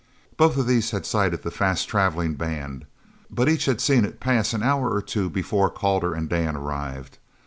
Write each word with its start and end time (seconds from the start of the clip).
Both 0.35 0.57
of 0.57 0.65
these 0.65 0.89
had 0.89 1.05
sighted 1.05 1.43
the 1.43 1.51
fast 1.51 1.87
travelling 1.87 2.33
band, 2.33 2.87
but 3.29 3.47
each 3.47 3.65
had 3.65 3.79
seen 3.79 4.03
it 4.03 4.19
pass 4.19 4.51
an 4.51 4.63
hour 4.63 4.89
or 4.89 4.99
two 5.03 5.29
before 5.29 5.69
Calder 5.69 6.15
and 6.15 6.27
Dan 6.27 6.55
arrived. 6.55 7.19